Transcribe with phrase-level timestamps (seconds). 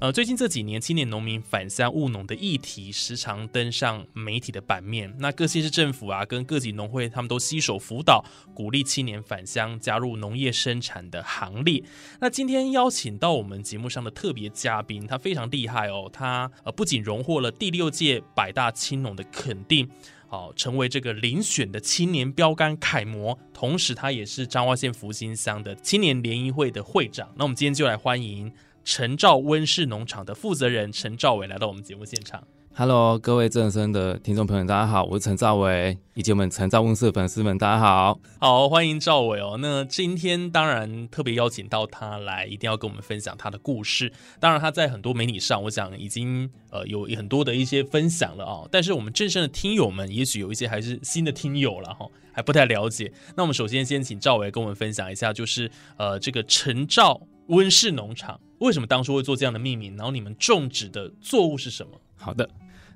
[0.00, 5.14] 呃，最近这几年，青年农民返乡务农的议题时常登上媒体的版面。
[5.18, 11.82] 那各县市政府啊，跟各级农会，他们都携手辅导，鼓励青年返乡加入农业生产的行列。
[12.20, 19.88] 那今天邀请到我们节目上的特别嘉宾，他非常厉害哦，他呃不仅荣获了第六届百大青农的肯定，
[20.26, 27.32] 好，成为这个遴选的青年标杆楷模，同时他也是彰化县福兴乡的青年联谊会的会长。
[27.36, 28.52] 那我们今天就来欢迎。
[28.84, 32.46] 陈兆温室农场的负责人陈兆伟来到我们节目现场。
[32.76, 39.56] Hello，各位正声的听众朋友，大家好，我是陈兆伟，以及我们陈兆温室粉丝们，大家好，好，欢迎兆伟哦。
[39.58, 44.12] 那今天当然特别邀请到他来，一定要跟我们分享他的故事。
[44.38, 48.68] 当然他在很多媒体上，我想已经呃有很多的一些分享了啊。
[48.70, 53.10] 但是我们正声的听友们，也许有一些还是新的听友了哈，还不太了解。
[53.34, 58.40] 那我们首先先请兆伟跟我们分享一下，就是呃这个陈兆温室农场。
[58.58, 59.96] 为什么当初会做这样的命名？
[59.96, 62.00] 然后你们种植的作物是什么？
[62.16, 62.48] 好的，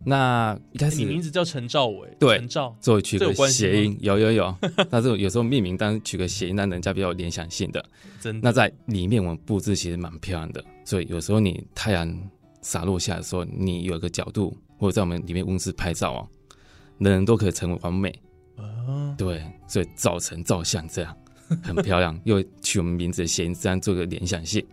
[0.04, 4.54] 那一开始你名字叫陈兆伟，对，陈兆，作为取个谐音，有有有。
[4.90, 7.84] 那这种有时候命名，但是取个谐音，让人家比较有联想性的。
[8.20, 8.40] 真。
[8.40, 12.30] 那在里面我们布置其实蛮漂亮的，所以有时候你太阳
[12.62, 16.26] 洒落下的时候，你有一个角度，或者在我们里面温室拍照啊，
[16.98, 18.08] 人人都可以成为完美。
[18.56, 19.14] 啊。
[19.18, 21.14] 对，所以早晨照相这样
[21.62, 24.64] 很漂亮，又取我们名字的谐音，自然做个联想性。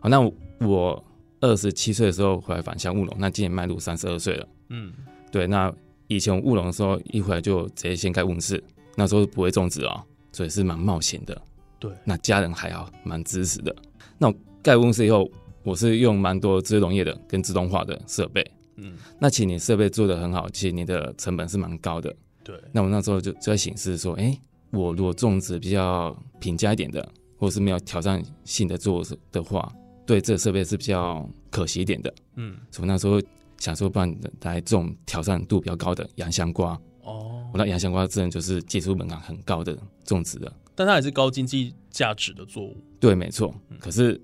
[0.00, 0.20] 好，那
[0.66, 1.04] 我
[1.40, 4.48] 二十七岁的时候回来返乡务农，那今年迈入三十二岁了。
[4.68, 4.92] 嗯，
[5.30, 5.72] 对，那
[6.06, 8.62] 以前务农的时候，一回来就直接先盖温室，
[8.96, 11.40] 那时候不会种植啊，所以是蛮冒险的。
[11.78, 13.74] 对，那家人还好，蛮支持的。
[14.18, 15.30] 那我盖温室以后，
[15.62, 18.44] 我是用蛮多自农业的跟自动化的设备。
[18.76, 22.14] 嗯，那其实你设备做的很好，其实你的成本是蛮高的。
[22.44, 24.36] 对，那我那时候就就在显示说，哎，
[24.72, 27.06] 我如果种植比较平价一点的，
[27.38, 29.72] 或者是没有挑战性的做的话。
[30.04, 33.22] 对这个设备是比较可惜一点的，嗯，所以那时候
[33.56, 36.72] 想说，不然来种挑战度比较高的洋香瓜
[37.02, 37.48] 哦。
[37.52, 42.76] 我那洋香瓜自然就是技术门槛很高的种植的，但它也是高经济价值的作物。
[42.98, 43.54] 对，没错。
[43.78, 44.20] 可是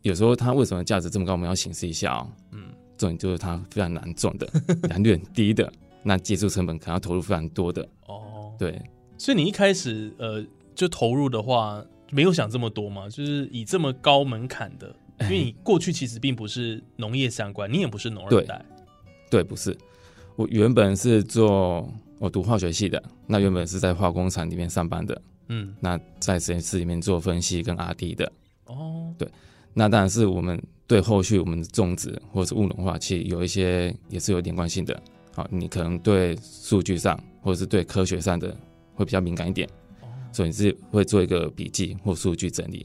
[0.00, 1.32] 有时候它为什么价值这么高？
[1.32, 2.26] 我们要显示一下哦。
[2.52, 2.62] 嗯，
[2.96, 4.50] 重点就是它非常难种的，
[4.88, 5.70] 难率很低的，
[6.02, 7.86] 那技术成本可能要投入非常多的。
[8.06, 8.80] 哦，对。
[9.18, 10.42] 所以你一开始呃
[10.74, 13.08] 就投入的话，没有想这么多嘛？
[13.10, 14.94] 就是以这么高门槛的。
[15.22, 18.64] 因为你过去其实并不是农业相关，你也不是农二代，
[19.28, 19.76] 对，不是。
[20.36, 28.32] 我原本是做我读化学系的，那原本是在化工厂里面上班的，嗯，那在实验室里面做分析跟 R D 的，
[28.66, 29.28] 哦，对。
[29.74, 35.02] 那当然是我们对后续我们的种植或者是务农化，器有一些也是有连贯性的。
[35.34, 38.56] 好，你可能对数据上或者是对科学上的
[38.98, 39.68] 会比较敏感一点，
[40.32, 42.84] 所以你是会做一个笔记或数据整理。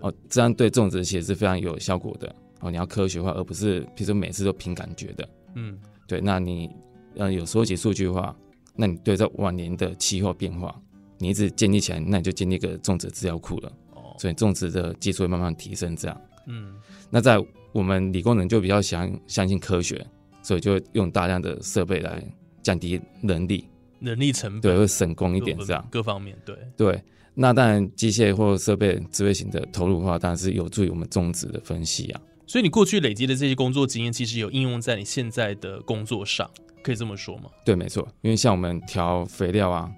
[0.00, 2.70] 哦，这样对种植其实是非常有效果的哦。
[2.70, 5.28] 你要科学化，而不是比如说每次都凭感觉的。
[5.54, 6.18] 嗯，对。
[6.22, 6.70] 那你
[7.16, 8.34] 呃有收集数据的话，
[8.74, 10.74] 那你对这晚年的气候变化，
[11.18, 13.70] 你一直建立起来，那你就建立一个种植资料库了。
[13.94, 15.94] 哦，所以种植的技术会慢慢提升。
[15.94, 16.74] 这样，嗯，
[17.10, 17.38] 那在
[17.72, 20.02] 我们理工人就比较相相信科学，
[20.42, 22.24] 所以就用大量的设备来
[22.62, 23.68] 降低人力、
[24.02, 25.86] 人力成本，对，会省工一点这样。
[25.90, 27.02] 各方面，对对。
[27.34, 32.20] 那当然，机械或设备智慧型的投入的话，当然是有助于我们种植的分析啊。
[32.46, 36.50] 所以你过去累积的这些工作经验，其实有应用在你现在的工作上，
[36.82, 37.44] 可以这么说吗？
[37.64, 38.06] 对，没错。
[38.20, 39.90] 因为像我们调肥料啊，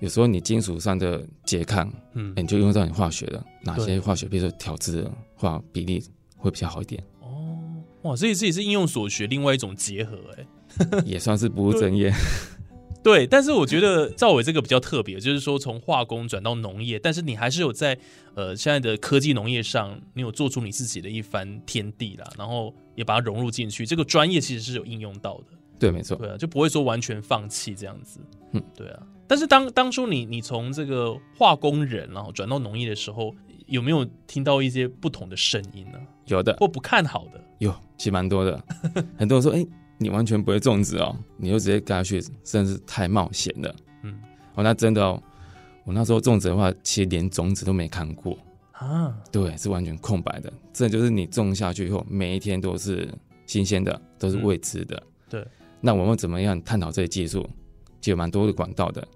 [0.00, 6.02] 有时候你金属上的拮抗，嗯，你就用到你化学的哪些化学，比如说调制的话，比例
[6.38, 7.04] 会比较好一点。
[7.20, 7.58] 哦，
[8.00, 12.10] 哇，所以这也是应用所学另外一种结合，哎， 也算是不务正业。
[13.08, 17.96] 对，但是我觉得赵伟这个比较特别，就是说从化工转到农业，但是你还是有在
[18.34, 23.86] 呃现在的科技农业上，你有做出你自己的一番天地啦，然后也把它融入进去。
[23.86, 25.44] 这个专业其实是有应用到的。
[25.78, 26.18] 对，没错。
[26.18, 28.20] 对啊，就不会说完全放弃这样子。
[28.52, 29.02] 嗯，对啊。
[29.26, 33.34] 但是当当初你你从这个化工人然后转到农业的时候，
[33.68, 35.98] 有没有听到一些不同的声音呢？
[36.26, 37.42] 有的，或不看好的？
[37.58, 38.62] 有，其实蛮多的。
[39.16, 39.66] 很多人说：“哎，
[39.98, 44.18] 你完全不会种植哦，你就直接干下去，真的是太冒险了。”嗯，
[44.54, 45.22] 哦，那真的哦，
[45.84, 48.38] 我那时候种植的话，其实连种子都没看过
[48.72, 49.14] 啊。
[49.32, 50.52] 对，是完全空白的。
[50.72, 53.08] 这就是你种下去以后，每一天都是
[53.46, 55.02] 新鲜的，都是未知的。
[55.28, 55.46] 对。
[55.80, 57.48] 那我们怎么样探讨这些技术？
[58.00, 59.06] 就有蛮多的管道的。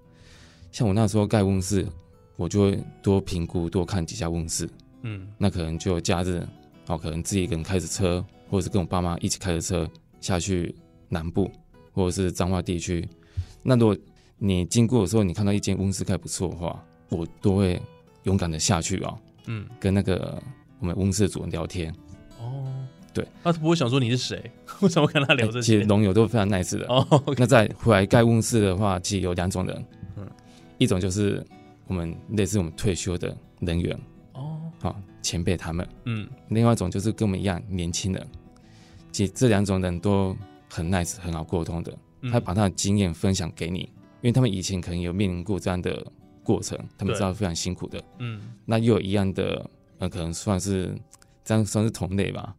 [0.71, 1.87] 像我那时候盖温室，
[2.35, 4.69] 我就会多评估、多看几家温室。
[5.03, 6.45] 嗯，那可能就假日，
[6.87, 9.89] 哦，可能自己一个人开着车，或者是跟我爸妈一起开着车
[10.23, 10.73] 下去
[11.09, 11.51] 南部，
[11.91, 13.07] 或者是彰化地区。
[13.61, 13.97] 那如果
[14.37, 17.81] 你经过的时候，你看到一间温室盖不错的话，我都会
[18.23, 19.15] 勇敢的下去啊。
[19.47, 20.41] 嗯，跟那个
[20.79, 21.93] 我们温室主人聊天。
[22.39, 22.87] 哦。
[23.13, 24.51] 对，他不会想说你是谁？
[24.79, 25.73] 为什么跟他聊这些？
[25.73, 26.87] 其实农友都非常 nice 的。
[26.87, 27.05] 哦，
[27.37, 29.85] 那在回来盖温室的话，其实有两种人。
[30.17, 30.27] 嗯，
[30.79, 31.45] 一种就是
[31.85, 33.95] 我们类似我们退休的人员。
[34.33, 35.87] 哦，好，前辈他们。
[36.05, 38.27] 嗯，另外一种就是跟我们一样年轻人。
[39.13, 40.35] 其实这两种人都
[40.69, 41.97] 很 nice，很好沟通的。
[42.31, 43.89] 他把他的经验分享给你，因
[44.23, 46.05] 为他们以前可能有面临过这样的
[46.41, 48.03] 过程，他们知道非常辛苦的。
[48.19, 49.69] 嗯，那又有一样的，
[49.99, 50.95] 呃，可能算是
[51.43, 52.55] 这样算是同类吧。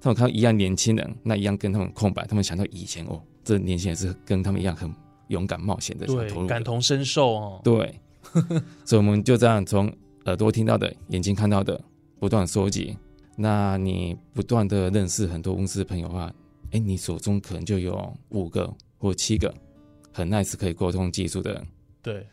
[0.00, 4.92] 他们看到一样年轻人，那一样跟他们空白，他们想到以前哦，这年轻人是跟他们一样很
[5.28, 7.60] 勇敢冒险的，对，感同身受哦。
[7.62, 8.00] 对，
[8.84, 9.90] 所以我们就这样从
[10.24, 11.80] 耳朵听到的、眼睛看到的，
[12.18, 12.96] 不断收集。
[13.36, 16.32] 那你不断的认识很多公司的朋友的话，
[16.72, 19.52] 哎，你手中可能就有五个或七个
[20.12, 21.66] 很 nice 可以沟通技术的人。
[22.02, 22.26] 对，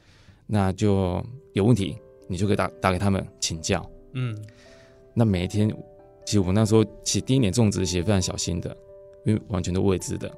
[0.45, 1.23] 那就
[1.53, 1.97] 有问题，
[2.27, 3.89] 你就可以打打给他们请教。
[4.13, 4.37] 嗯，
[5.13, 5.73] 那每一天。
[6.25, 8.69] 其实我那时候其实第一年种植其实非常小心的，
[9.25, 10.31] 因为完全都未知的，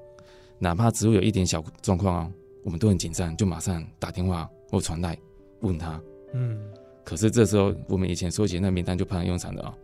[0.57, 2.31] 哪怕植物有一点小状况啊，
[2.63, 5.17] 我们都很紧张，就马上打电话或传来
[5.59, 6.01] 问他。
[6.33, 6.57] 嗯，
[7.03, 9.77] 可是这时候我们以前收集那名单就派上用场的啊，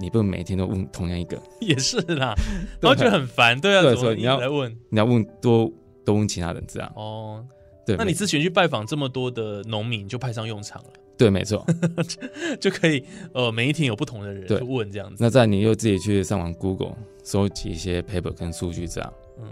[0.00, 1.40] 你不能每天都问同样一个。
[1.60, 2.34] 也是啦，
[2.82, 5.70] 我觉得很烦，对啊，对，所以你要来问，你要问多
[6.04, 6.92] 多问其他人这样。
[6.96, 7.44] 哦，
[7.86, 10.90] 对，那你之前去拜访这么多的农民，就派上用场了。
[11.16, 11.66] 对，没错，
[12.60, 13.02] 就可以
[13.32, 15.16] 呃，每一天有不同的人去问这样子。
[15.18, 19.12] 那在你又自己去上网 Google 收集一些 paper 跟数据这样。
[19.40, 19.48] 嗯，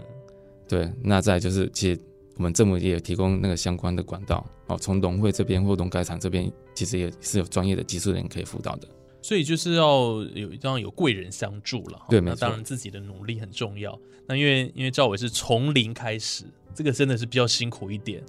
[0.65, 0.89] 对。
[1.03, 1.99] 那再就是，其实
[2.37, 8.87] 我们政府也有提供那个相关的管道哦，从农会这边或农改场这边，其实也是有专业的技术人可以辅导的。
[9.21, 12.05] 所以就是要有这样有贵人相助了。
[12.09, 12.37] 对，没错。
[12.41, 13.97] 当然自己的努力很重要。
[14.27, 18.23] 那因为因为赵伟是从零开始，这个真的是比较辛苦一点。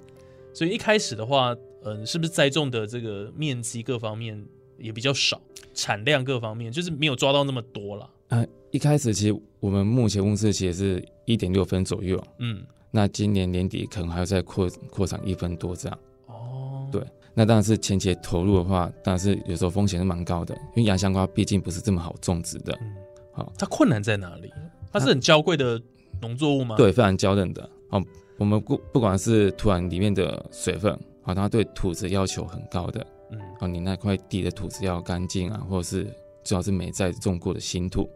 [0.53, 1.55] 所以一开始的话。
[1.85, 4.37] 嗯，是不是栽种的这个面积各方面
[4.77, 5.39] 也比较少，
[5.73, 8.09] 产量各方面就是没有抓到那么多了。
[8.27, 15.99] 呃，一开始其实我们目前温室其实是一点六分左右，嗯，那今年年底可能还要再扩扩展一分多这样。
[16.25, 17.01] 哦，对，
[17.39, 22.77] 那当然是前期投入的话，当然是有时候风险是蛮高的，因为洋香瓜毕竟不是这么好种植的。
[22.81, 22.93] 嗯，
[23.31, 24.51] 好，它困难在哪里？
[24.91, 25.81] 它是很娇贵的
[26.21, 26.75] 农作物吗？
[26.75, 27.63] 对，非常娇嫩的。
[27.91, 28.03] 哦，
[28.37, 30.99] 我们不不管是土壤里面的水分。
[31.21, 36.13] 好，它对土质要求很高的，嗯，哦，你那块地的土质要干净啊，或者是
[36.43, 38.09] 最好是没再种过的新土。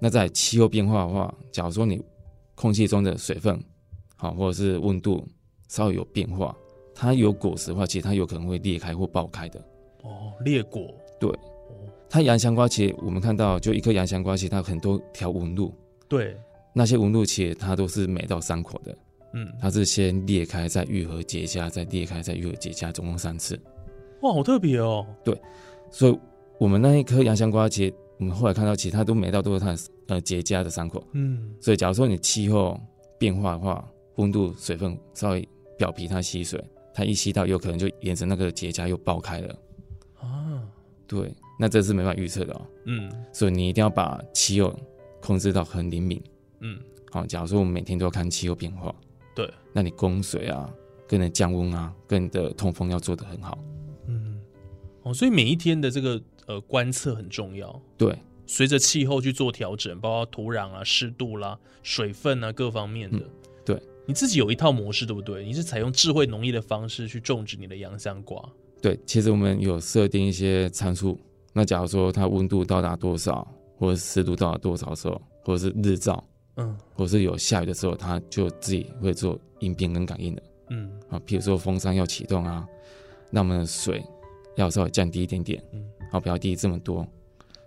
[0.00, 2.02] 那在气候变化的话，假如说你
[2.56, 3.62] 空气中的水分，
[4.16, 5.24] 好，或者是温度
[5.68, 6.52] 稍微有变化，
[6.96, 9.60] 它有果实的话，其实它有可能会裂开或爆开的。
[10.02, 10.92] 哦，裂果。
[11.20, 11.30] 对。
[12.08, 15.74] 它洋香瓜其实我们看到，就一颗洋香瓜，其实它很多条纹路。
[16.08, 16.34] 对。
[16.72, 18.96] 那些纹路其实它都是每到伤口的。
[19.34, 23.60] 嗯，它是先裂开，再愈合结痂，再裂开，再愈合结痂，总共三次。
[24.22, 25.04] 哇，好特别哦。
[25.22, 25.38] 对，
[25.90, 26.18] 所以
[26.58, 29.76] 我们那一颗洋香瓜，其实我们后来看到，其他都每到都是它
[30.06, 31.02] 呃结痂的伤口。
[31.12, 32.80] 嗯，所以假如说你气候
[33.18, 36.62] 变化的话，温度、水分稍微表皮它吸水，
[36.96, 39.58] 它一吸到，有可能就沿着那个结痂又爆开了。
[40.18, 40.62] 啊，
[41.06, 42.66] 对，那这是没办法预测的哦。
[42.86, 44.74] 嗯，所以你一定要把气候
[45.20, 46.18] 控制到很灵敏。
[46.60, 48.94] 嗯，好，假如说我们每天都要看气候变化。
[49.34, 50.72] 对，那你供水啊，
[51.06, 53.58] 跟你降温啊，跟你的通风要做得很好。
[54.06, 54.40] 嗯，
[55.02, 57.78] 哦，所以每一天的这个呃观测很重要。
[57.98, 63.18] 对，随着气候去做调整，包括土壤啊、湿度啦、水分啊各方面的。
[63.18, 63.26] 对，
[64.06, 65.44] 你自己有一套模式，对不对？
[65.44, 68.42] 你是采用智慧农业的方式去种植你的洋香瓜。
[68.80, 71.18] 对，其实我们有设定一些参数。
[71.52, 73.46] 那假如说它温度到达多少，
[73.78, 76.22] 或者湿度到达多少时候，或者是日照。
[76.58, 82.66] 嗯，或者是有下雨的时候，它就自己会做应变跟感应的，嗯，啊，譬如说风扇要启动啊，
[83.30, 84.02] 那么水
[84.54, 87.06] 要稍微降低一点点，嗯，好，不要低这么多，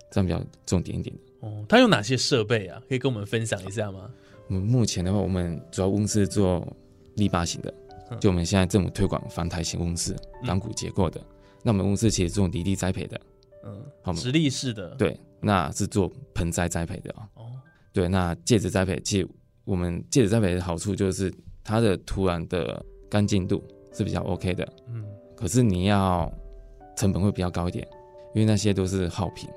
[0.09, 1.47] 这样比较重点一点的。
[1.47, 2.81] 哦，它有哪些设备啊？
[2.89, 4.09] 可以跟我们分享一下吗？
[4.49, 6.67] 我们目前的话，我们主要公司做
[7.15, 7.73] 立坝型的，
[8.19, 10.15] 就我们现在政府推广防台型公司，
[10.45, 11.21] 钢骨结构的。
[11.63, 13.21] 那我们公司其实做离地栽培的，
[13.63, 17.29] 嗯，好，直立式的，对，那是做盆栽栽培的啊。
[17.35, 17.51] 哦，
[17.93, 19.27] 对，那介质栽培，其实
[19.65, 21.31] 我们介质栽培的好处就是
[21.63, 23.63] 它的土壤的干净度
[23.93, 26.31] 是比较 OK 的，嗯，可是你要
[26.95, 27.87] 成本会比较高一点，
[28.33, 29.47] 因为那些都是耗品。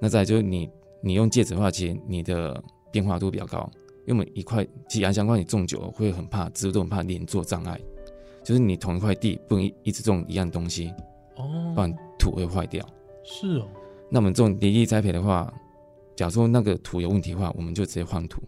[0.00, 0.70] 那再就是你
[1.02, 3.70] 你用介质的话，其实你的变化度比较高，
[4.06, 7.80] 因为我们一块其实洋相关你种久了会很怕植物都很怕连作障碍，
[8.42, 10.92] 就是你同一块地不能一直种一样东西。
[11.36, 12.86] 哦，不然土会坏掉。
[13.24, 13.68] 是哦，
[14.10, 15.52] 那我们这种离地栽培的话，
[16.14, 18.42] 假如说那个土有问题的话，我们就直接换土。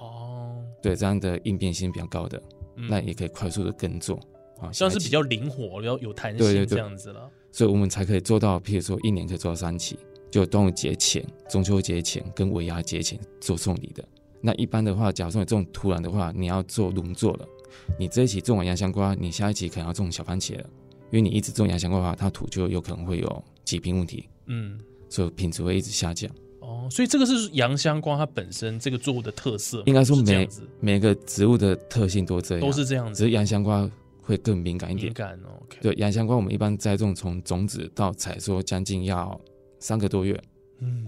[0.00, 2.42] 哦，对，这样的应变性比较高的，
[2.74, 4.20] 那也可以快速的耕作
[4.60, 7.30] 啊，像是比较灵活，要有弹性这样子了。
[7.52, 9.98] 所以我们才可以做到，譬如说一年可以做到三期，
[10.30, 14.04] 就端午节前、中秋节前跟尾牙节前做送礼的。
[14.40, 17.48] 那一般的话，假如说你这种土壤的话，你要做轮作了，
[17.98, 20.64] 你这一期种完洋香瓜，你下一期可能要种小番茄了。
[21.10, 24.78] 因为你一直种洋香瓜的话，它土就有可能会有疾病问题，嗯，
[25.08, 26.30] 所以品质会一直下降。
[26.60, 30.48] 哦，所以这个是洋香瓜它本身这个作物的特色，应该说每
[30.80, 33.22] 每个植物的特性都这样，都是这样子。
[33.22, 33.88] 只是洋香瓜
[34.20, 35.06] 会更敏感一点。
[35.06, 35.62] 敏感哦。
[35.80, 39.40] 对，洋香瓜我们一般栽种从种子到采收将近要
[39.78, 40.38] 三个多月。
[40.80, 41.06] 嗯，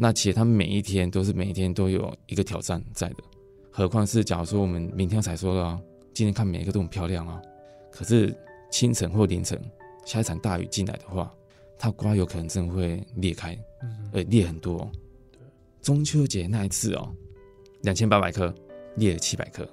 [0.00, 3.16] 那其实它每一天都是每一天都有一个挑战在的，
[3.70, 5.78] 何况是假如说我们明天才说了，
[6.14, 7.40] 今天看每一个都很漂亮啊，
[7.92, 8.34] 可是。
[8.72, 9.60] 清晨或凌晨
[10.06, 11.28] 下一场大雨进来的话，
[11.76, 13.58] 它瓜有可能真的会裂开，
[14.12, 14.88] 呃，裂很多。
[15.82, 17.12] 中秋节那一次哦，
[17.82, 18.54] 两千八百颗
[18.94, 19.68] 裂了七百颗，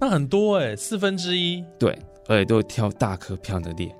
[0.00, 1.64] 那很多哎，四分之一。
[1.76, 1.98] 对，
[2.28, 3.92] 而且都挑大颗漂亮的裂。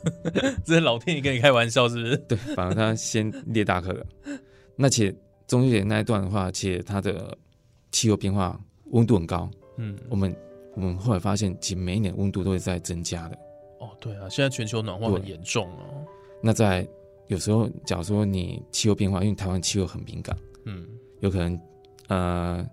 [0.64, 2.16] 这是老天爷跟你开玩笑是不是？
[2.26, 4.06] 对，反正他先裂大颗了。
[4.76, 5.14] 那且
[5.46, 7.36] 中秋节那一段的话，其实它的
[7.90, 9.50] 气候变化温度很高。
[9.78, 10.34] 嗯，我们。
[10.78, 13.38] 我们后来发现，其实每一年温度都会在增加的。
[13.80, 16.04] 哦，对啊，现在全球暖化很严重哦。
[16.42, 16.86] 那在
[17.28, 20.86] 有时候，假如说你气候变化，因为台湾气候很敏感，嗯，
[21.20, 21.58] 有可能
[22.08, 22.66] 呃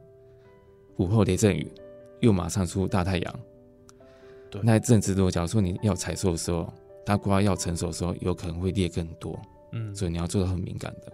[0.97, 1.71] 午后雷阵雨，
[2.19, 3.39] 又马上出大太阳。
[4.51, 6.67] 对，那一阵子如果假如说你要采收的时候，
[7.05, 9.39] 它瓜要成熟的时候，有可能会裂更多。
[9.71, 11.13] 嗯，所以你要做的很敏感的。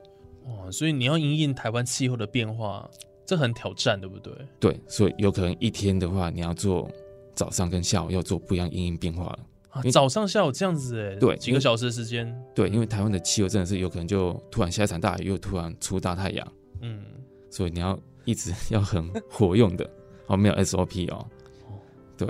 [0.49, 2.89] 哇，所以你要因应台湾气候的变化。
[3.25, 4.33] 这很挑战，对不对？
[4.59, 6.89] 对，所以有可能一天的话，你要做
[7.35, 9.39] 早上跟下午要做不一样阴影变化了。
[9.69, 12.35] 啊，早上下午这样子哎，对，几个小时的时间。
[12.55, 16.53] 对，因为台湾的气候真的是有可能就突然下一场大雨，又突然出大太阳。
[16.81, 17.05] 嗯，
[17.51, 19.87] 所以你要一直 要很活用的
[20.25, 21.23] 哦，没有 SOP 哦。
[21.67, 21.77] 哦，
[22.17, 22.27] 对，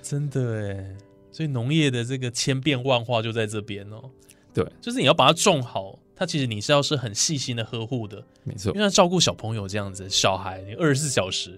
[0.00, 0.96] 真的哎，
[1.30, 4.02] 所以农业的这个千变万化就在这边哦。
[4.54, 5.98] 对，就是你要把它种好。
[6.18, 11.56] 它其实你是要是很细心的呵护的，没错，因为照顾小朋友这样子，小孩你二十四小时，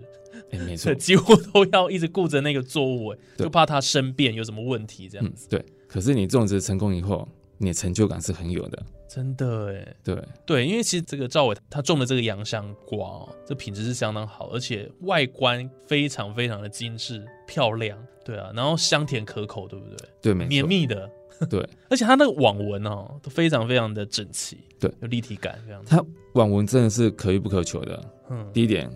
[0.50, 5.49] 哎，没错， 几乎都要一直顾着那个作物，哎，就怕它生变有什么问题这样子。
[5.49, 7.26] 对，可是你种植成功以后，
[7.62, 20.09] 你的成就感是很有的，真的哎，对对，因为其实这个赵伟他种的这个洋香瓜哦，这品质是相当好，而且外观非常非常的精致漂亮，对啊，然后香甜可口，对不对？
[20.23, 21.11] 对，没错，绵密的。
[21.50, 25.83] 对， 而且它那个网纹哦，都非常非常的整齐，对，有立体感，这样。
[25.87, 26.02] 它
[26.35, 28.02] 网纹真的是可遇不可求的。
[28.31, 28.90] 嗯，第一点，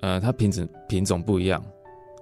[0.00, 1.64] 呃，它品种品种不一样，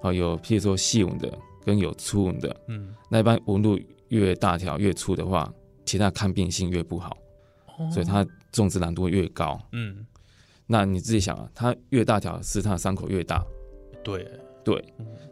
[0.03, 1.33] 哦，有譬如说细纹的
[1.65, 3.79] 跟有粗纹的，嗯，那一般纹路
[4.09, 5.53] 越大条越粗的话，
[5.85, 7.17] 其他抗病性越不好，
[7.93, 9.61] 所以它种植难度越高。
[9.73, 10.07] 嗯，
[10.67, 13.45] 那你自己想啊，它越大条是它的伤口越大，
[14.03, 14.27] 对
[14.65, 14.83] 对，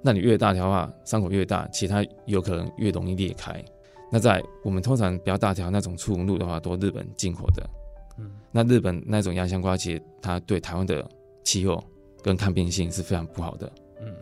[0.02, 3.64] 那你越大条的话，伤口越大，其他有可能越容易裂开。
[4.10, 7.70] 那在我们通常比较大条那种粗纹路的话，都日本进口的。
[8.18, 11.08] 嗯，那日本那种压香瓜，其实它对台湾的
[11.44, 11.82] 气候
[12.22, 13.72] 跟抗病性是非常不好的。
[14.02, 14.14] 嗯，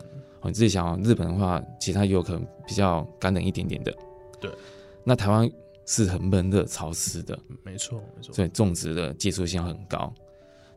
[0.43, 3.93] 你自己想啊，日本的话，其他也有可能比较干冷一点点的。
[4.39, 4.49] 对，
[5.03, 5.51] 那台湾
[5.85, 7.37] 是很闷热潮湿的。
[7.63, 8.33] 没错，没错。
[8.33, 10.13] 所以种植的技术性很高。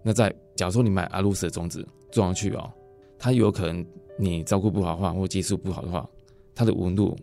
[0.02, 2.70] 那在假如说你买阿鲁斯的种子种上去哦，
[3.18, 3.84] 它有可能
[4.18, 6.08] 你照顾不好的话，或技术不好的话，
[6.54, 7.16] 它的纹路。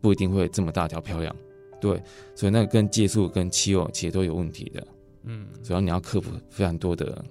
[0.00, 1.34] 不一定会这么大条漂亮，
[1.80, 1.98] 对，
[2.34, 4.86] 所以那跟技术跟气候其实都有问题的，
[5.22, 7.24] 嗯，主要你要克服非常多的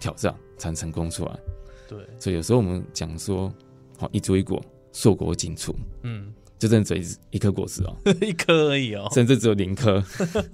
[0.00, 1.38] 挑战才能成功出来，
[1.86, 3.52] 对，所以有时候我们讲说，
[3.98, 10.00] 好一株一果，硕果仅存，嗯，就真只一颗果实哦， 一颗而已哦，甚至只有零颗，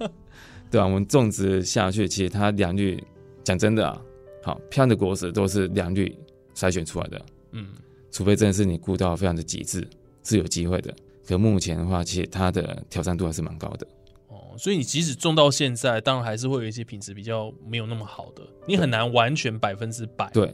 [0.71, 3.03] 对啊，我们种植下去，其实它良率
[3.43, 4.01] 讲真的啊，
[4.41, 6.17] 好漂亮的果实都是良率
[6.55, 7.67] 筛选出来的，嗯，
[8.09, 9.85] 除非真的是你顾到非常的极致，
[10.23, 10.95] 是有机会的。
[11.27, 13.85] 可目前的话，其实它的挑战度还是蛮高的。
[14.29, 20.29] 哦，所以你即使种到现在，当然还是会有一些品质比较没有那么好的，你很难完全百分之百。
[20.31, 20.53] 对，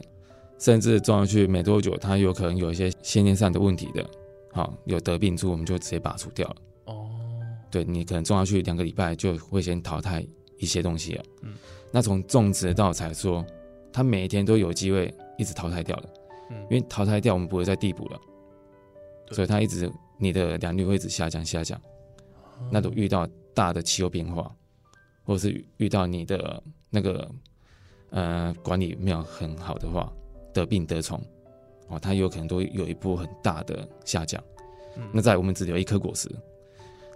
[0.58, 4.04] 甚至种上去没多久，它有可能有一些先天上的问题的，
[4.54, 6.56] 好有得病株，我们就直接拔除掉了。
[6.86, 7.10] 哦，
[7.70, 10.26] 对你可能种下去两个礼拜就会先淘汰
[10.58, 11.24] 一些东西了。
[11.42, 11.54] 嗯，
[11.92, 13.44] 那从种植到采收，
[13.92, 16.10] 它每一天都有机会一直淘汰掉的。
[16.52, 18.22] 嗯，因为淘汰掉我们不会再递补了，
[19.32, 19.92] 所以它一直。
[20.16, 21.78] 你的良率会一直下降下降，
[22.72, 24.56] 那都遇到大的气候变化，
[25.26, 27.30] 或者是遇到你的那个
[28.12, 30.14] 呃管理没有很好的话，
[30.54, 31.22] 得病得虫
[31.94, 34.42] 哦，它有可能都有一波很大的下降。
[35.12, 36.30] 那在我们只留一颗果实，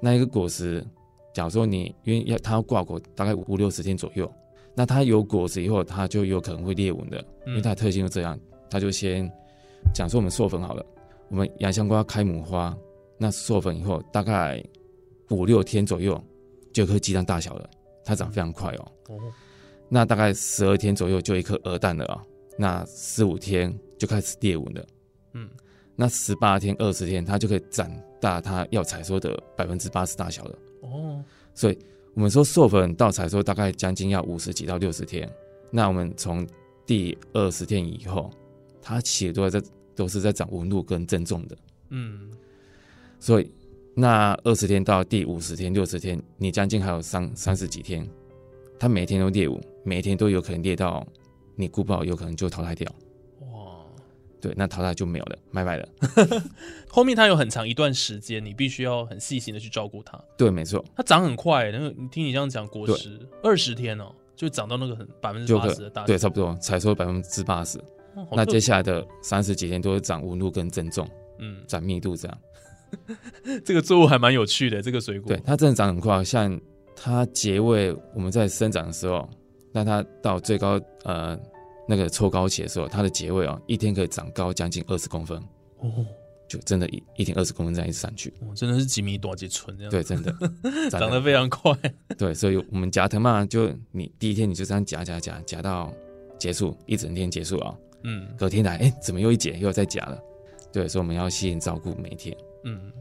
[0.01, 0.85] 那一个果实，
[1.33, 4.31] 假如说你因为要它要挂果，大概五六十天左右，
[4.73, 9.31] 那它有果实以后，它就有可能会裂纹的，因为它的特性就这样，它就先
[9.93, 10.85] 讲说我们授粉好了，
[11.29, 12.75] 我们洋香瓜开母花。
[13.19, 14.63] 那授粉以后，大概
[15.31, 16.23] 五六天左右
[16.71, 17.69] 就一颗鸡蛋大小了，
[18.03, 18.91] 它长非常快哦。
[19.09, 19.19] 哦。
[19.89, 22.23] 那大概十二天左右就一颗鹅蛋了啊。
[22.57, 24.85] 那十五天就开始裂纹了。
[25.33, 25.49] 嗯。
[25.95, 30.59] 那十八天、二十天，它就可以长大，它要采收的百分之八十大小了。
[30.81, 31.23] 哦。
[31.53, 31.79] 所以
[32.13, 35.29] 我们说授粉到采收大概将近要五十几到六十天。
[35.71, 36.47] 那我们从
[36.85, 38.31] 第二十天以后，
[38.81, 39.61] 它其实都在
[39.95, 41.57] 都是在长纹路跟增重的。
[41.89, 42.31] 嗯。
[43.19, 43.51] 所以，
[43.95, 48.07] 那二十天到第五十天、六十天，你将近还有三三十几天，
[48.77, 51.05] 它每天都猎物，每天都有可能猎到，
[51.57, 52.89] 你顾不好有可能就淘汰掉。
[53.41, 53.83] 哇，
[54.39, 55.89] 对，那淘汰就没有了，拜拜了。
[56.87, 60.17] 后面它有很长一段时间，你必须要很细心的去照顾它。
[60.37, 61.69] 对，没错，它长很快。
[61.71, 66.05] 那个，你听你这样讲，果实二十天哦，就长到那个很百分之八十的大。
[66.05, 67.77] 对，差不多采收百分之八十。
[68.31, 71.07] 那接下来的三十几天都是长纹路跟增重，
[71.39, 72.37] 嗯，长密度这样。
[73.65, 76.23] 这个作物还蛮有趣的，这个水果，对它真的长很快。
[76.23, 76.59] 像
[76.95, 79.29] 它结尾我们在生长的时候，
[79.71, 81.37] 那它到最高呃
[81.87, 85.37] 那个抽高期的时候，它的结尾哦，一天可以长高将近二十公分
[85.79, 86.05] 哦，
[86.47, 89.91] 就真的，一一天二十公分这样一直上去，真的是几米多几寸这样。
[89.91, 90.33] 对，真的
[90.89, 91.71] 长得非常快。
[92.17, 95.93] 对，所以我们夹藤嘛，就你第一天你就这样夹夹夹夹到
[96.37, 97.75] 结束，一整天结束啊。
[98.03, 100.17] 嗯，隔天来，哎，怎么又一节又在夹了？
[100.71, 102.35] 对，所以我们要细心照顾每天。
[102.63, 102.91] 嗯，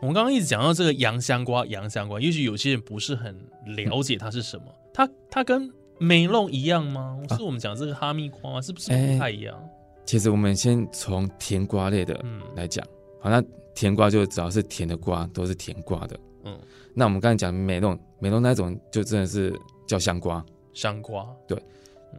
[0.00, 3.34] 我们刚刚一直讲到这个洋香瓜，洋香瓜，也许有些人不是很
[3.76, 4.64] 了解它是什么。
[4.92, 7.18] 它它跟梅弄一样吗？
[7.36, 8.60] 是我们讲这个哈密瓜吗？
[8.60, 9.56] 是不是不太一样？
[10.04, 12.20] 其实我们先从甜瓜类的
[12.56, 12.84] 来讲，
[13.20, 13.42] 好，那
[13.74, 16.18] 甜瓜就只要是甜的瓜都是甜瓜的。
[16.44, 16.58] 嗯，
[16.92, 21.56] 那我们刚才讲梅弄，梅弄那种就真的是叫香瓜，香瓜，对，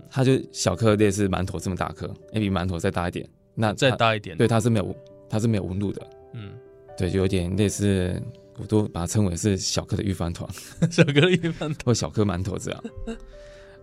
[0.10, 3.28] 它就小颗类似馒头这么大颗，比馒头再大一点。
[3.54, 4.96] 那再大一点，对，它是没有
[5.30, 6.08] 它是没有纹路的。
[6.34, 6.54] 嗯。
[6.98, 8.22] 对，就有点类似，
[8.58, 10.48] 我都把它称为是小颗的玉饭团，
[10.90, 12.84] 小颗的玉饭团或小颗馒头这样。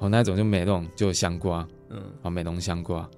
[0.00, 3.08] 哦，那一种就美容，就香瓜，嗯，啊，美容香瓜。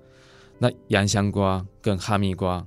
[0.58, 2.64] 那洋香瓜跟哈密瓜，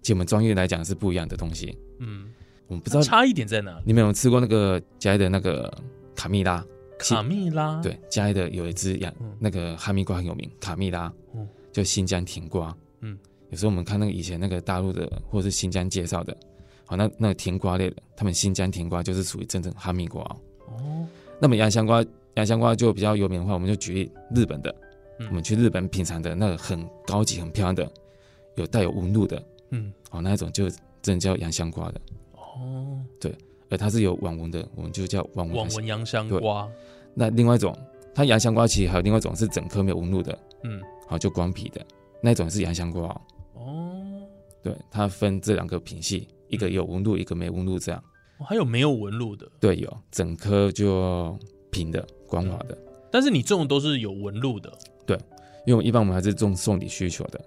[0.00, 1.76] 其实我们专业来讲是不一样的东西。
[1.98, 2.30] 嗯，
[2.68, 3.80] 我们不知道差一点在哪。
[3.84, 5.72] 你们有吃过那个嘉义的那个
[6.14, 6.64] 卡蜜拉？
[6.98, 7.80] 卡蜜拉？
[7.82, 12.74] 对，嘉义的有一只洋那个哈密瓜很有名，卡蜜拉，嗯，就新疆甜瓜。
[13.00, 13.18] 嗯，
[13.50, 16.36] 有时候我们看那个以前那个大陆的或者是新疆介绍的。
[16.86, 20.22] 好，那那个甜瓜类的，他们新疆甜瓜就是属于真正哈密瓜
[20.66, 21.06] 哦。
[21.40, 24.74] 那么洋香瓜，洋香瓜就比较有名的话，我们就举例日本的，
[25.28, 27.90] 我们去日本品尝的那个很高级、很漂亮的，
[28.56, 30.68] 有带有纹路的，嗯，哦，那一种就
[31.02, 32.00] 真的叫洋香瓜的
[32.34, 33.00] 哦。
[33.20, 33.34] 对，
[33.70, 35.56] 而它是有网纹的，我们就叫网纹。
[35.56, 36.68] 网纹洋香瓜。
[37.14, 37.76] 那另外一种，
[38.14, 41.84] 它洋香瓜其实还有另外一种是整颗没有纹路的，嗯，好，就光皮的
[42.20, 43.08] 那一种是洋香瓜
[43.54, 44.22] 哦。
[44.62, 46.28] 对，它分这两个品系。
[46.48, 48.00] 一个有纹路，一个没纹路，这样。
[48.46, 49.50] 还有没有纹路的？
[49.58, 51.36] 对，有整颗就
[51.70, 52.76] 平的、光滑的。
[53.10, 54.72] 但是你种的都是有纹路的。
[55.06, 55.18] 对，
[55.66, 57.40] 因为一般我们还是种送礼需求的。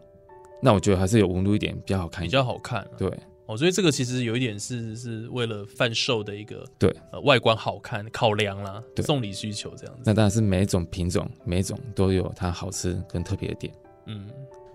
[0.61, 2.87] 那我觉得还是有纹路一点比较好看，比较好看。
[2.97, 3.11] 对，
[3.45, 10.01] 哦，所以这个其实有一点是是为了贩售的一个对呃外观好看考量啦，送礼需求这样子。
[10.05, 13.73] 那当然是每种品种每种都有它好吃跟特别的点。
[14.05, 14.29] 嗯，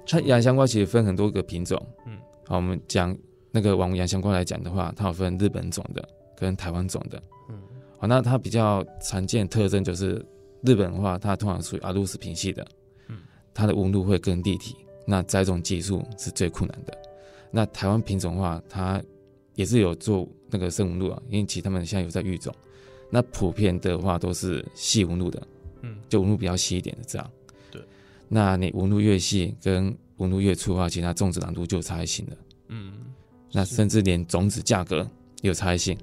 [0.07, 1.81] 它洋香瓜其实分很多个品种。
[2.07, 3.17] 嗯，好，我们讲。
[3.55, 6.03] 那个往洋香瓜来讲的话，它有分日本种的
[6.35, 7.23] 跟台湾种的。
[8.09, 10.25] 那它比较常见特征就是
[10.63, 12.67] 日本的话，它通常属于阿鲁斯平系的。
[13.09, 13.19] 嗯，
[13.55, 16.97] 它的纹路会更立体，那栽种技术是最困难的。
[17.51, 19.03] 那台湾品种的话，它
[19.55, 22.55] 也是有做那个深纹路啊，因为其实他们现在有在育种。
[23.11, 25.47] 那普遍的话都是细纹路的，
[25.83, 27.31] 嗯，就纹路比较细一点的这样。
[27.71, 27.83] 对，
[28.27, 32.37] 那你纹路越细，跟纹路越粗的话，其实它种植难度就差一些了。
[32.69, 32.95] 嗯，
[33.53, 35.07] 那甚至连种子价格
[35.43, 35.97] 有差异性。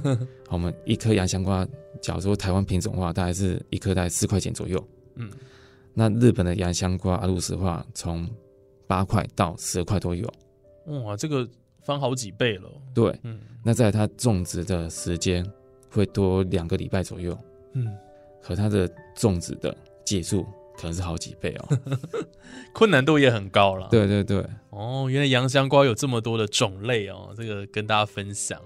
[0.50, 1.66] 我们一颗洋香瓜，
[2.00, 4.82] 假如说台湾品种的话，大概是一颗大概四块钱左右。
[5.16, 5.30] 嗯，
[5.92, 8.28] 那日本的洋香瓜阿鲁斯话，从
[8.86, 10.28] 八块到十二块都有。
[11.04, 11.48] 哇，这个
[11.82, 12.70] 翻好几倍了。
[12.94, 15.44] 对，嗯，那在它种植的时间
[15.90, 17.36] 会多两个礼拜左右。
[17.72, 17.86] 嗯，
[18.40, 21.78] 和它的种植的技术可能是好几倍哦，
[22.72, 23.88] 困难度也很高了。
[23.90, 28.60] 对对对，哦，原来洋香瓜有这么多的种类哦，这个跟大家分享。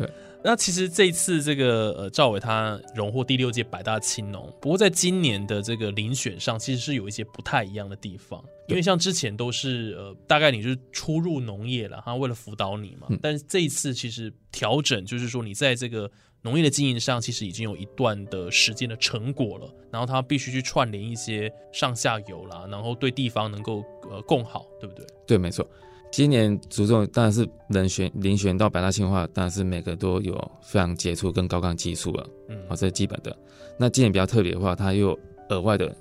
[0.00, 0.10] 对。
[0.42, 16.10] 那其实这一次这个呃赵伟他荣获第六届百大青农，不过在今年的这个遴选上，其实是有一些不太一样的地方，因为像之前都是呃大概你就是初入农业了，他为了辅导你嘛，但是这一次其实调整就是说你在这个
[16.40, 25.04] 农业的经营上，其实已经有一段的时间的成果了，然后他必须去串联一些上下游啦，然后对地方能够呃更好，对不对？
[25.26, 25.68] 对，没错。
[26.10, 33.34] 今年着重当然是人选遴选到百大青化，当然是每个都有非常杰出跟高杠技术了，嗯，好，这是基本的。
[33.78, 35.16] 那今年比较特别的话，它又
[35.50, 35.94] 额外的，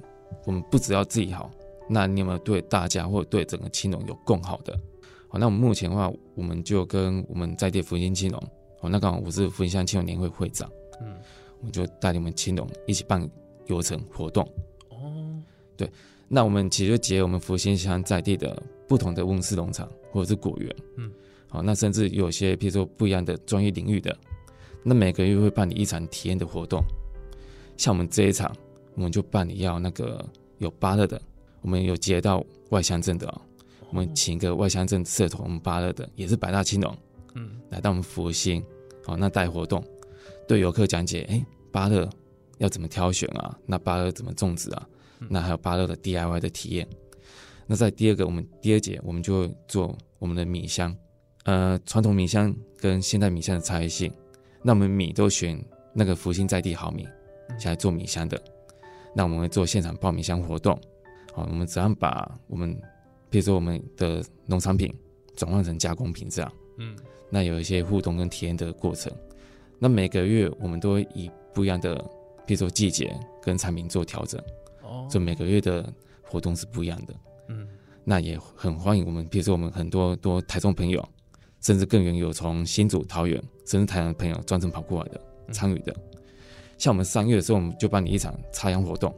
[0.45, 1.51] 我们不只要自己好，
[1.87, 4.77] 那你有没有对大家或对整个青龙有更好的？
[5.27, 8.41] 好，那我们目前的话，我们就跟我们在地福兴青龙，
[8.81, 10.67] 好，那刚好我是福兴乡青龙年会会长，
[11.01, 11.15] 嗯，
[11.59, 13.29] 我们就带你们青龙一起办
[13.67, 14.43] 游程活动。
[14.89, 15.39] 哦，
[15.77, 15.87] 对，
[16.27, 18.59] 那我们其实就结合我们福兴乡在地的。
[18.89, 21.11] 不同的温室农场或者是果园，嗯，
[21.47, 24.17] 好，那甚至有些，比如说不一样的专业领域的，
[24.83, 26.83] 那每个月会办理一场体验的活动。
[27.77, 28.51] 像我们这一场，
[28.95, 31.21] 我们就办理要那个有芭乐的，
[31.61, 33.41] 我们有接到外乡镇的，
[33.91, 36.97] 我们请一个外乡镇社团芭乐的，也是百大青龙，
[37.35, 38.63] 嗯，来到我们福星，
[39.05, 39.83] 好，那带活动，
[40.47, 42.09] 对游客讲解，哎，芭乐
[42.57, 43.55] 要怎么挑选啊？
[43.67, 44.89] 那芭乐怎么种植啊？
[45.29, 46.87] 那还有芭乐的 DIY 的体验。
[47.71, 50.95] 那在第二个，我们第二节我们就做我们的米香，
[51.43, 54.11] 呃，传统米香跟现代米香的差异性。
[54.63, 57.07] 那我们米都选那个福星在地好米，
[57.63, 58.41] 来做米香的。
[59.13, 60.73] 那我们会做现场爆米香活动，
[61.31, 62.75] 好，我们怎样把我们，
[63.29, 64.91] 比如说我们的农产品
[65.35, 66.97] 转换成加工品这样，嗯，
[67.29, 69.13] 那有一些互动跟体验的过程。
[69.77, 71.95] 那每个月我们都会以不一样的，
[72.47, 74.41] 比如说季节跟产品做调整，
[74.81, 75.87] 哦，就每个月的
[76.23, 77.13] 活动是不一样的。
[78.09, 81.07] 嗯，那也很欢迎我们，比如说我们很多多台中朋友，
[81.61, 85.21] 甚至更远有从新竹、桃园，甚至台南的朋友专程跑过来的
[85.53, 85.95] 参与的。
[86.79, 89.13] 像我们三月的时候，我们就办理一场插秧活动，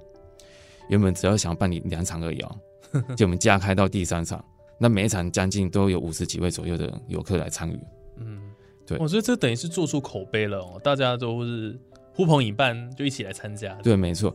[0.89, 2.55] 原本只要想要办理两场而已哦，
[3.15, 4.43] 就我们加开到第三场，
[4.77, 7.79] 那每一场将近都有五十几位左右的游客来参与。
[8.17, 8.51] 嗯，
[8.85, 11.79] 对，我觉得这等于是做出口碑了哦，大家都是
[12.13, 13.73] 呼朋引伴，就一起来参加。
[13.83, 14.33] 对，没错。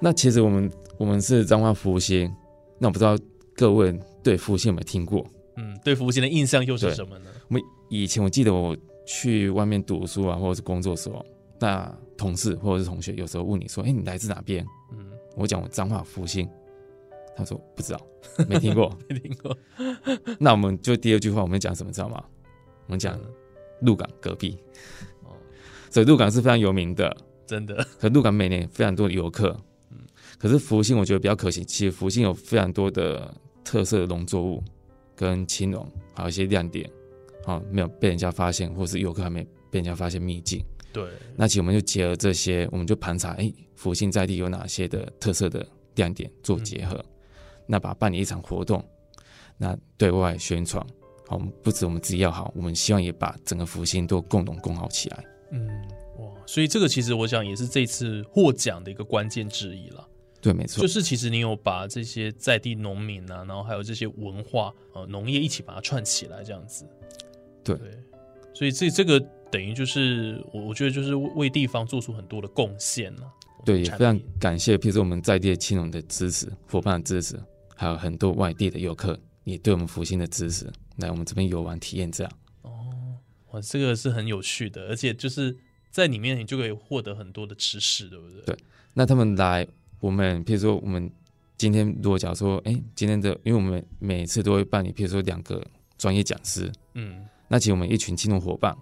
[0.00, 2.30] 那其实我们我们是彰化福星。
[2.80, 3.18] 那我不知道
[3.58, 3.92] 各位
[4.22, 5.26] 对福星有没有听过？
[5.56, 7.30] 嗯，对福星的印象又是什么呢？
[7.48, 11.26] 我们以前我记得我去外面读书啊，或者是工作的时候，
[11.58, 14.64] 那同事或者是同学有时候问你说：“哎，你来自哪边？”
[14.96, 16.48] 嗯，我讲我彰化福星，
[17.36, 18.00] 他说不知道，
[18.48, 19.56] 没听过，没听过。
[20.38, 22.22] 那我们就第二句话，我们讲什么知道吗？
[22.86, 23.18] 我们讲
[23.80, 24.56] 鹿港隔壁。
[25.24, 25.34] 哦，
[25.90, 27.84] 所以鹿港是非常有名的，真的。
[27.98, 29.56] 可鹿港每年非常多的游客。
[30.38, 33.34] 可是福星我觉得比较可惜，其实福星有非常多的
[33.68, 34.64] 特色的农作物
[35.14, 36.90] 跟青农，还有一些亮点，
[37.44, 40.64] 啊，没有被人家发现，或是游客还没被人家发现秘境。
[40.90, 47.04] 对，那其实我们就结合这些，我们就盘查，哎，福星在地有哪些的特色的亮点做结合，
[47.66, 48.82] 那把办理一场活动，
[49.58, 50.82] 那对外宣传，
[51.26, 55.24] 好，不止我们自己要好，我们希望也把整个福星都共同共好起来。
[55.50, 55.68] 嗯，
[56.20, 60.08] 哇，所以这个其实我想也是这次获奖的一个关键之一了。
[60.48, 66.88] 对，没错，就是其实你有把这些在地农民啊，然后还有这些文化呃农业一起把它串起来，这样子。
[67.62, 67.76] 对，
[68.54, 73.30] 所以这这个等于就是我我觉得就是为地方做出很多的贡献了。
[73.66, 77.38] 对，也非常感谢，譬如说我们在地青农的支持、伙伴的支持，
[77.76, 82.32] 还有很多外地的游客也对我们福星的支持，来我们这边游玩体验这样。
[82.62, 82.72] 哦，
[83.50, 85.54] 哇，这个是很有趣的，而且就是
[85.90, 88.40] 在里面你就可以获得很多的知识，对不对？
[88.46, 88.56] 对，
[88.94, 89.68] 那他们来。
[90.00, 91.10] 我们譬如说，我们
[91.56, 95.60] 今天如果假如说，哎，今天的，因为我们每次都会办理，譬如说两个
[95.96, 98.76] 专业讲师，嗯，那其实我们一群青农伙伴，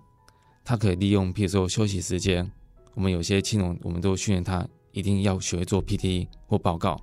[0.62, 2.50] 他可以利用譬如说休息时间，
[2.94, 7.00] 我们有些青龙，我们都训练他一定要学会做 PPT 或报告，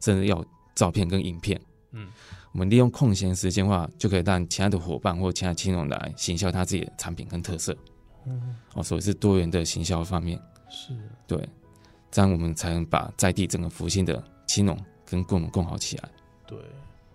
[0.00, 0.44] 甚至要
[0.76, 2.08] 照片跟影片，嗯，
[2.52, 7.76] 我们利用空闲时间的话，就可以让其他的伙伴或其他青龙来行销他自己的产品跟特色，
[8.24, 10.92] 嗯，哦，所以是多元的行销方面，是。
[11.26, 11.48] 对。
[12.10, 16.08] 这样我们才能把在地整个福星的青农跟共农共好起来。
[16.46, 16.58] 对，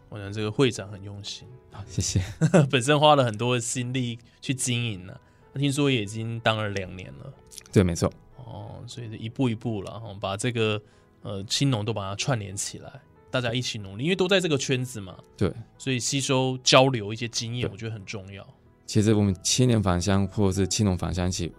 [0.09, 2.21] 我想这个会长很用心，好，谢谢。
[2.69, 5.13] 本身花了很多心力去经营呢，
[5.55, 7.33] 听说也已经当了两年了。
[7.71, 8.11] 对，没错。
[8.37, 10.79] 哦，所以一步一步了，哈，把这个
[11.21, 13.01] 呃青农都把它串联起来，
[13.31, 15.17] 大家一起努力，因为都在这个圈子嘛。
[15.35, 18.47] 对，所以吸收交流一些经验，我觉得很重要。
[18.85, 21.51] 其实我们青年返乡或者是青农返乡起，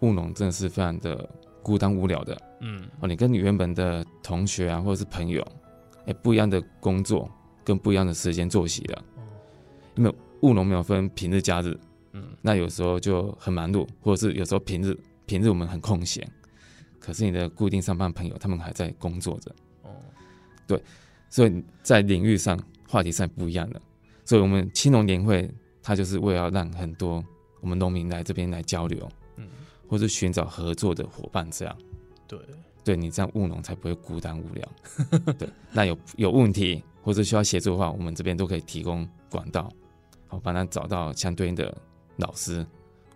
[0.00, 1.26] 务农真的是非常的
[1.62, 2.40] 孤单无聊的。
[2.60, 5.46] 嗯，哦，你跟你原本的同学啊，或者是朋友，
[6.06, 7.30] 哎，不一样的工作
[7.64, 9.04] 跟不一样的时间作息了。
[9.94, 11.78] 因为务农没有分平日假日，
[12.12, 16.26] 嗯，那有时候就很忙碌，或者是有时候平日平日我们很空闲。
[16.98, 19.54] 可是你的固定上班朋友，他们还在工作着。
[19.82, 19.90] 哦，
[20.66, 20.80] 对，
[21.28, 23.80] 所以在领域上、话题上不一样的。
[24.24, 25.50] 所以，我们青农年会，
[25.82, 27.22] 它就是为了让很多
[27.60, 29.48] 我们农民来这边来交流，嗯，
[29.92, 31.78] 或是寻找合作的伙伴，这样。
[32.26, 32.40] 对，
[32.82, 34.66] 对你这样务农才不会孤单无聊。
[35.38, 39.70] 对，那有有问题或者需要协助的话，我们这边都可以提供管道，
[40.28, 41.76] 好帮他找到相对应的
[42.16, 42.66] 老师，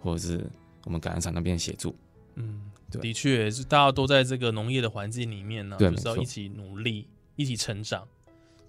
[0.02, 0.46] 或者是
[0.84, 1.96] 我们感恩厂那边协助。
[2.34, 2.70] 嗯。
[3.00, 8.06] 的确，是大家都在这个农业的环境里面呢，就是要一起努力，一起成长。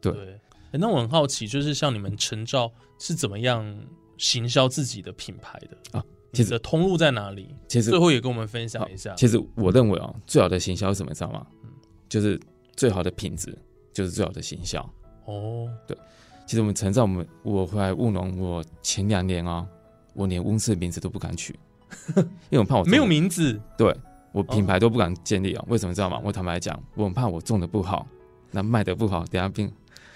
[0.01, 0.39] 对，
[0.71, 3.79] 那我很好奇，就是像你们陈照是怎么样
[4.17, 6.03] 行销自己的品牌的啊？
[6.37, 7.55] 其实通路在哪里？
[7.67, 9.13] 其实最后也跟我们分享一下。
[9.15, 11.13] 其实我认为啊，最好的行销是什么？
[11.13, 11.45] 知道吗？
[11.63, 11.69] 嗯，
[12.09, 12.39] 就是
[12.75, 13.57] 最好的品质，
[13.93, 14.81] 就是最好的行销。
[15.25, 15.97] 哦，对。
[16.45, 19.67] 其实我们陈在，我们我回来务农，我前两年啊，
[20.13, 21.57] 我连温室名字都不敢取，
[22.15, 23.59] 因为我怕我没有名字。
[23.77, 23.95] 对。
[24.33, 26.21] 我品牌都不敢建立啊，为什么知道吗？
[26.23, 28.05] 我坦白讲，我很怕我种的不好，
[28.51, 29.71] 那卖的不好，等下变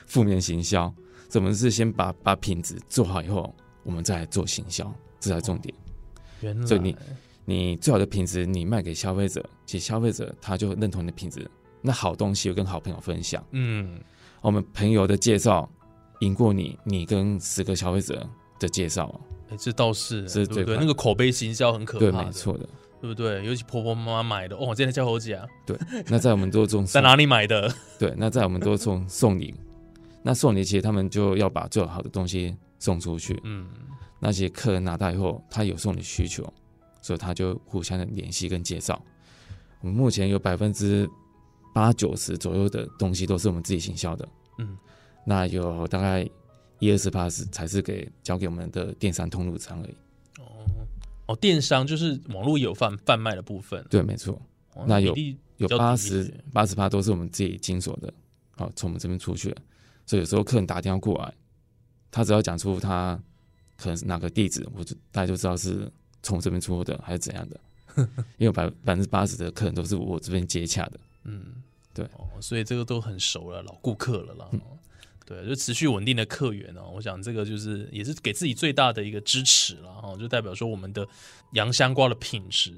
[0.06, 0.94] 负面行销。
[1.28, 3.52] 怎么是先把把品质做好以后，
[3.84, 5.74] 我们再来做行销，这才重点。
[6.66, 6.96] 所以你
[7.46, 11.50] 你最好的品质，你卖给消费者，其实消费者他就认同你的品质。
[11.82, 13.44] 那好东西，跟好朋友分享。
[13.52, 14.00] 嗯，
[14.42, 15.70] 我们朋友的介绍
[16.20, 18.28] 赢过你，你跟十个消费者
[18.60, 19.20] 的介绍。
[19.50, 22.00] 哎，这倒是，是对对，那个口碑行销很可怕。
[22.00, 22.68] 对，没错的。
[23.02, 23.44] 对不对？
[23.44, 25.48] 尤其婆婆妈妈买的哦，今天叫猴姐啊。
[25.66, 25.76] 对，
[26.06, 27.74] 那在我们都种 在哪里买的？
[27.98, 29.56] 对，那在我们都送送礼。
[30.22, 33.42] 那送礼其实他们就要把最好的东西送出去。
[33.44, 33.68] 嗯，
[34.24, 36.42] 那些客人拿到以后，他有送你需求，
[37.02, 39.04] 所以他就互相的联系跟介绍。
[39.82, 41.10] 我们目前有百分之
[41.74, 44.30] 八九十左右的东西都是我们自己行销的。
[44.60, 44.78] 嗯，
[45.26, 46.24] 那有大概
[46.78, 49.96] 一二十八是才是给交给我们的电商通路商而已。
[50.40, 50.46] 哦
[51.26, 54.40] 哦，电商就是网络有贩贩卖的部分，对，没错。
[54.86, 55.16] 那有
[55.58, 58.14] 有八十八十八都是我们自己经手的，
[58.58, 59.56] 好，从我们这边出去。
[60.06, 61.34] 所以有时候客人打电话过来，
[62.12, 63.20] 他只要讲出他
[63.82, 65.91] 可能是哪个地址，我就大家就知道是
[66.22, 67.60] 从这边出货的还是怎样的。
[68.38, 71.62] 因为百百分之八十的客人都是我这边接洽的，嗯，
[71.94, 72.06] 对。
[72.13, 74.50] 哦，所以这个都很熟了，老顾客了啦。
[75.26, 81.08] 对，就持续稳定的客源哦，我想这个就是也是给自己最大的一个支持了哦，就代表说我们的
[81.54, 82.74] 洋香瓜的品质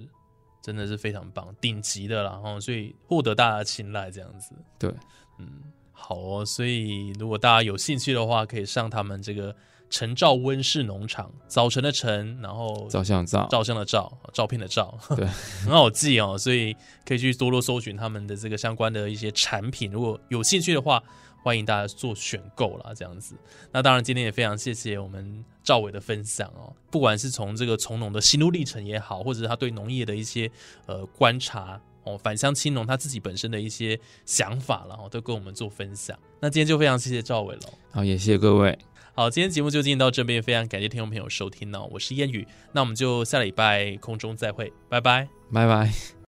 [0.61, 4.55] 真的是非常棒，顶级的啦哈，所以获得大家的青睐这样子。
[4.79, 4.91] 对，
[5.37, 5.47] 嗯，
[5.91, 9.55] 好哦，所以如果大家有兴趣的话，可以上他们这个
[9.93, 15.23] 陈照温室农场，早晨的晨，然后照相照照相的照，照片的照，对，
[15.63, 16.75] 很好记哦，所以
[17.05, 21.03] 可以去多多搜寻他们的这个相关的一些产品，如果有兴趣的话。
[21.45, 23.35] 欢迎大家做选购啦，这样子。
[23.73, 26.73] 那当然，今天也非常谢谢我们赵伟的分享哦。
[26.89, 30.49] 不管是从这个从农的心路历程也好，或者是他对农业的一些
[30.85, 36.17] 呃观察哦，返乡青农他自己本身的一些想法，然后都跟我们做分享。
[36.39, 37.61] 那今天就非常谢谢赵伟了。
[37.91, 38.79] 好，也谢谢各位。
[39.15, 41.79] 好，今天节目就进行到这边，非常感谢听众朋友收听呢。
[41.91, 46.22] 我是烟雨，那我们就下礼拜空中再会，拜拜，拜拜。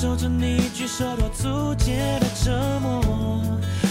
[0.00, 3.42] 守着你举手投足间的折磨，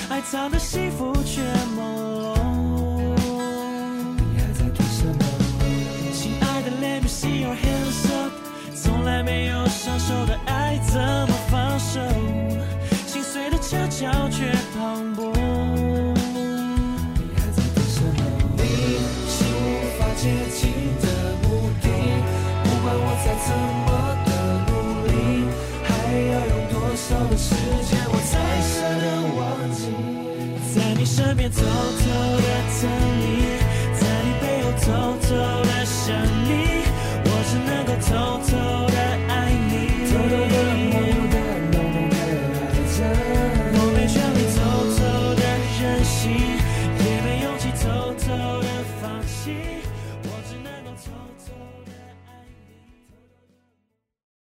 [0.09, 1.41] 爱藏的幸福却
[1.75, 1.83] 朦
[2.33, 2.37] 胧。
[4.15, 5.19] 你还在等什么？
[6.13, 8.31] 亲爱的，Let me see your hands up。
[8.73, 11.99] 从来没有享受的爱怎么放手？
[13.05, 14.49] 心碎的悄悄却